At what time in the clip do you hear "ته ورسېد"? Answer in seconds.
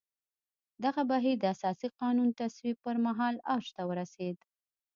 3.75-4.37